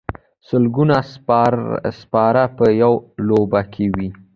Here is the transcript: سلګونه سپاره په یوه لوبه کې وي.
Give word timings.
سلګونه 0.47 0.97
سپاره 2.01 2.43
په 2.57 2.65
یوه 2.81 2.99
لوبه 3.27 3.61
کې 3.73 3.85
وي. 3.95 4.09